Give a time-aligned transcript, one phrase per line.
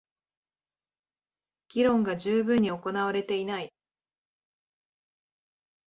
[1.69, 3.71] 議論が充分に行われていない